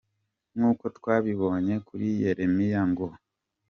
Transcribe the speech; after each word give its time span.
Nkuko 0.55 0.85
twabibonye 0.97 1.75
kuri 1.87 2.07
Yeremiya 2.23 2.81
ngo“…. 2.89 3.05